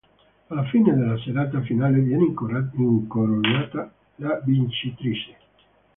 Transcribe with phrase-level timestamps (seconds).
[0.47, 5.35] Alla fine della serata finale viene incoronata la vincitrice.